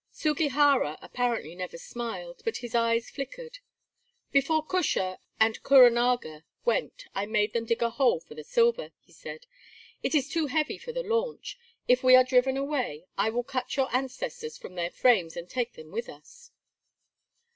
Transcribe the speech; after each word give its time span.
Sugihara, 0.11 0.97
apparently, 0.99 1.53
never 1.53 1.77
smiled, 1.77 2.41
but 2.43 2.57
his 2.57 2.73
eyes 2.73 3.11
flickered. 3.11 3.59
"Before 4.31 4.65
Cusha 4.65 5.19
and 5.39 5.61
Kuranaga 5.61 6.43
went 6.65 7.05
I 7.13 7.27
made 7.27 7.53
them 7.53 7.65
dig 7.65 7.83
a 7.83 7.91
hole 7.91 8.19
for 8.19 8.33
the 8.33 8.43
silver," 8.43 8.93
he 9.01 9.11
said. 9.11 9.45
"It 10.01 10.15
is 10.15 10.27
too 10.27 10.47
heavy 10.47 10.79
for 10.79 10.91
the 10.91 11.03
launch. 11.03 11.55
If 11.87 12.03
we 12.03 12.15
are 12.15 12.23
driven 12.23 12.57
away, 12.57 13.05
I 13.15 13.29
will 13.29 13.43
cut 13.43 13.77
your 13.77 13.95
ancestors 13.95 14.57
from 14.57 14.73
their 14.73 14.89
frames 14.89 15.37
and 15.37 15.47
take 15.47 15.73
them 15.73 15.91
with 15.91 16.09
us." 16.09 16.49